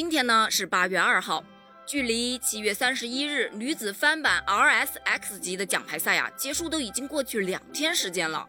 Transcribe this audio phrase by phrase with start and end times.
[0.00, 1.44] 今天呢是八月二号，
[1.84, 8.48] 距离七月三十一日女子翻版 RSX 级的奖牌赛呀结束都已经过去两天时间了。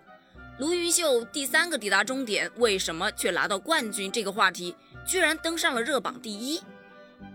[0.60, 4.10] 卢云秀第三个抵达终点，为什么却拿到冠军？
[4.10, 4.74] 这个话题
[5.06, 6.62] 居然登上了热榜第一，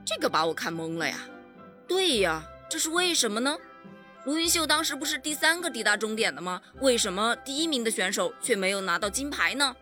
[0.03, 1.19] 这个把我看懵了呀！
[1.87, 3.55] 对呀，这是为什么呢？
[4.25, 6.63] 卢云秀当时不是第三个抵达终点的吗？
[6.81, 9.77] 为什么第一名的选手却没有拿到金牌呢？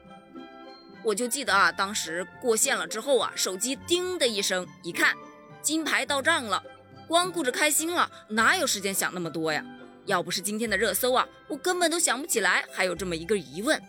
[1.05, 5.15] 我就记得啊，当时过线了之后啊，手机叮的一声，一看
[5.61, 6.63] 金牌到账了，
[7.07, 9.63] 光顾着开心了，哪有时间想那么多呀？
[10.07, 13.81] 要不是今天的热搜啊，我根本都想不起来还有这么一个疑问。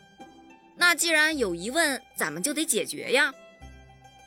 [0.78, 3.34] 那既然有疑问，咱们就得解决呀。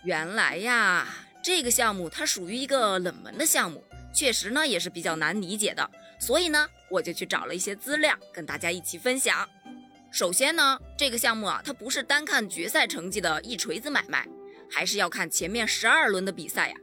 [0.04, 1.06] 原来呀，
[1.42, 3.84] 这个项目它属于一个冷门的项目，
[4.14, 9.46] 确实呢也是比较难理解的，所以呢，我就去找了一些资料跟大家一起分享。
[10.10, 14.26] 首先呢，这个项目啊，它不是单看决赛成绩的一锤子买卖，
[14.70, 16.76] 还是要看前面十二轮的比赛呀。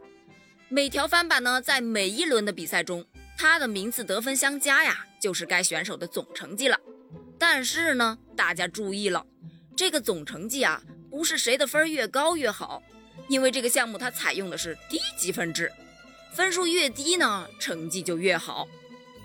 [0.69, 3.05] 每条翻版呢，在每一轮的比赛中，
[3.37, 6.79] 它的名次得分相加呀，就是该选手的总成绩了。
[7.37, 9.25] 但是呢，大家注意了，
[9.75, 12.83] 这个总成绩啊，不是谁的分越高越好，
[13.27, 15.71] 因为这个项目它采用的是低积分制，
[16.31, 18.67] 分数越低呢，成绩就越好。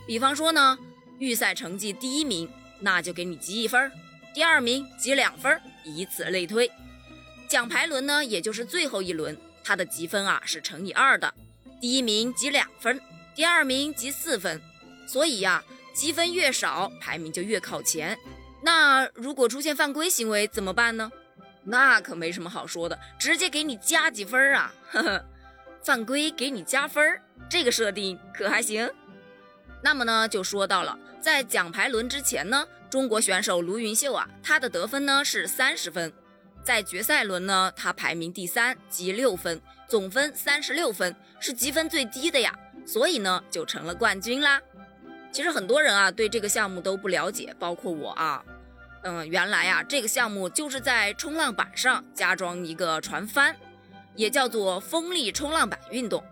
[0.07, 0.79] 比方说呢，
[1.19, 2.51] 预赛成绩第一名。
[2.81, 3.91] 那就给你积一分，
[4.35, 6.71] 第二名积两分，以此类推。
[7.49, 11.33] 奖牌轮呢，也就是最后一轮，它的积分啊是乘以二的。
[11.81, 13.01] 第一名积两分，
[13.35, 14.61] 第二名积四分。
[15.07, 18.17] 所以呀，积分越少，排名就越靠前。
[18.63, 21.11] 那如果出现犯规行为怎么办呢？
[21.65, 24.73] 那可没什么好说的，直接给你加几分啊！
[24.91, 25.25] 呵呵，
[25.83, 28.89] 犯规给你加分，这个设定可还行？
[29.83, 36.13] 那么呢，就说到了，在奖牌轮之前呢，中国选手卢云秀啊，她的得分呢是三十分，
[36.63, 42.55] 在决赛轮呢，她排名第三，积六分，总分三十六分，是积分最低的呀，
[42.87, 44.61] 所以呢，就成了冠军啦。
[45.33, 48.45] 其实很多人啊，对这个项目都不了解，包括我啊，
[49.03, 53.57] 嗯，原来啊，这个项目就是在冲浪板上加装一个船帆，
[54.15, 56.23] 也叫做风力冲浪板运动。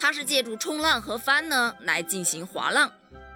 [0.00, 2.90] 它是借助冲浪和帆呢来进行滑浪，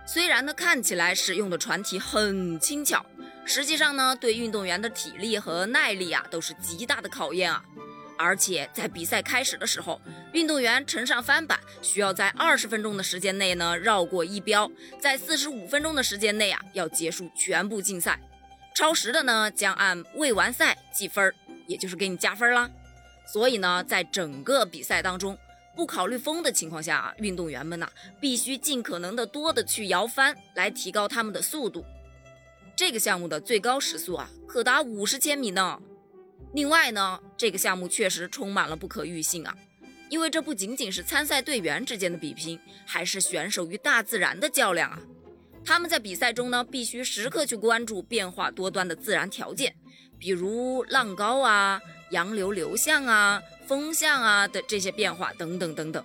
[0.06, 3.04] 虽然呢看起来使用的船体很轻巧，
[3.44, 7.62] 实际上呢对运动员的体力和耐力啊都是极大的考验啊。
[8.16, 10.00] 而且在比赛开始的时候，
[10.32, 18.20] 运动员乘上帆板需要在二十分钟的时间内呢绕过一标，在四十五分钟的时间内啊要结束全部竞赛，
[18.76, 21.34] 超时的呢将按未完赛计分，
[21.66, 22.70] 也就是给你加分啦。
[23.26, 25.36] 所以呢在整个比赛当中。
[25.74, 27.90] 不考虑风的情况下啊，运动员们呐
[28.20, 31.84] 必须尽可能的多的去摇帆，来提高他们的速度。
[32.76, 35.80] 这个项目的最高时速啊，可达五十千米呢。
[36.54, 39.56] 另外呢，这个项目确实充满了不可预性啊，
[40.10, 45.00] 因为这不仅仅是参赛队员之间的比拼，还是选手与大自然的较量啊。
[45.64, 49.74] 他们在比赛中呢，必须时刻去关注变化多端的自然条件，
[50.18, 51.80] 比如浪高啊、
[52.12, 53.42] 洋流流向啊。
[53.64, 56.04] 风向啊的这些变化等等等等，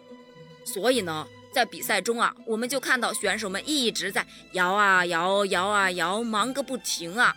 [0.64, 7.36] 所以呢，在比赛中啊，我们就看到选手们一直在摇啊摇，摇啊摇，忙个不停啊。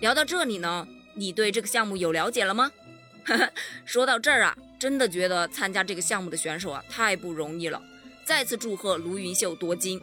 [0.00, 2.70] 聊到这里呢，你对这个项目有了解了吗？
[3.86, 7.80] 说到这儿啊，真的觉得参加这个项目的选手啊太不容易了。
[8.26, 10.02] 再次祝贺卢云秀夺金，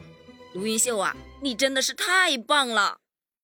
[0.54, 2.98] 卢云秀啊，你真的是太棒了！